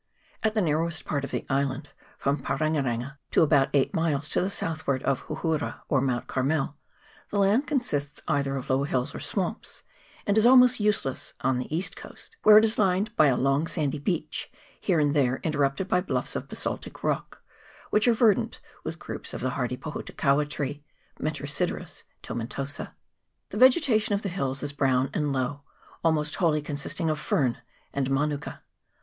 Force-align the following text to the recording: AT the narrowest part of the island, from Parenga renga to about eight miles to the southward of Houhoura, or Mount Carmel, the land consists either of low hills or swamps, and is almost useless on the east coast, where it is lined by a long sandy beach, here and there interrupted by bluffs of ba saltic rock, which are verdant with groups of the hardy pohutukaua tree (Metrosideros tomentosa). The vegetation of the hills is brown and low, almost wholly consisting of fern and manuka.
AT 0.41 0.55
the 0.55 0.61
narrowest 0.63 1.05
part 1.05 1.23
of 1.23 1.29
the 1.29 1.45
island, 1.47 1.89
from 2.17 2.41
Parenga 2.41 2.81
renga 2.81 3.17
to 3.29 3.43
about 3.43 3.69
eight 3.71 3.93
miles 3.93 4.27
to 4.29 4.41
the 4.41 4.49
southward 4.49 5.03
of 5.03 5.27
Houhoura, 5.27 5.81
or 5.89 6.01
Mount 6.01 6.25
Carmel, 6.25 6.75
the 7.29 7.37
land 7.37 7.67
consists 7.67 8.19
either 8.27 8.55
of 8.57 8.67
low 8.71 8.81
hills 8.81 9.13
or 9.13 9.19
swamps, 9.19 9.83
and 10.25 10.39
is 10.39 10.45
almost 10.47 10.79
useless 10.79 11.35
on 11.41 11.59
the 11.59 11.71
east 11.75 11.95
coast, 11.95 12.35
where 12.41 12.57
it 12.57 12.65
is 12.65 12.79
lined 12.79 13.15
by 13.15 13.27
a 13.27 13.37
long 13.37 13.67
sandy 13.67 13.99
beach, 13.99 14.51
here 14.79 14.99
and 14.99 15.15
there 15.15 15.39
interrupted 15.43 15.87
by 15.87 16.01
bluffs 16.01 16.35
of 16.35 16.47
ba 16.49 16.55
saltic 16.55 17.03
rock, 17.03 17.43
which 17.91 18.07
are 18.07 18.13
verdant 18.13 18.59
with 18.83 18.97
groups 18.97 19.35
of 19.35 19.41
the 19.41 19.51
hardy 19.51 19.77
pohutukaua 19.77 20.49
tree 20.49 20.83
(Metrosideros 21.19 22.01
tomentosa). 22.23 22.93
The 23.49 23.57
vegetation 23.57 24.15
of 24.15 24.23
the 24.23 24.29
hills 24.29 24.63
is 24.63 24.73
brown 24.73 25.11
and 25.13 25.31
low, 25.31 25.61
almost 26.03 26.37
wholly 26.37 26.63
consisting 26.63 27.11
of 27.11 27.19
fern 27.19 27.59
and 27.93 28.09
manuka. 28.09 28.63